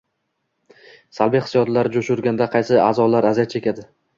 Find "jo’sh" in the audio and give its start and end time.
1.99-2.11